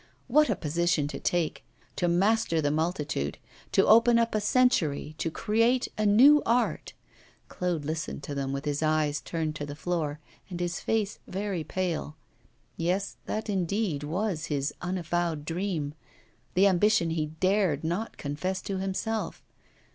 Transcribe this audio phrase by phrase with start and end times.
[0.27, 1.63] What a position to take!
[1.95, 3.37] to master the multitude,
[3.71, 6.93] to open up a century, to create a new art!
[7.49, 10.19] Claude listened to them, with his eyes turned to the floor
[10.49, 12.15] and his face very pale.
[12.77, 15.93] Yes, that indeed was his unavowed dream,
[16.55, 19.43] the ambition he dared not confess to himself.